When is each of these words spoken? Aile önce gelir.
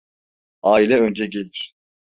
Aile 0.63 0.99
önce 0.99 1.25
gelir. 1.25 1.75